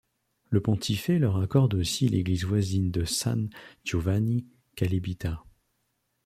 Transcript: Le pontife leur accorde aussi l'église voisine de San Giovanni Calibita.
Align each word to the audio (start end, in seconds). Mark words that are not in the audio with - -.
Le 0.49 0.61
pontife 0.63 1.09
leur 1.09 1.37
accorde 1.37 1.75
aussi 1.75 2.07
l'église 2.09 2.43
voisine 2.45 2.89
de 2.89 3.05
San 3.05 3.51
Giovanni 3.85 4.47
Calibita. 4.75 5.43